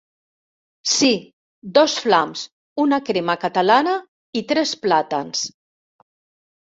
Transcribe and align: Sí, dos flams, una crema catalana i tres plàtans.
Sí, 0.93 1.09
dos 1.75 1.97
flams, 2.05 2.43
una 2.85 3.01
crema 3.11 3.37
catalana 3.47 3.95
i 4.43 4.47
tres 4.53 4.73
plàtans. 4.87 5.45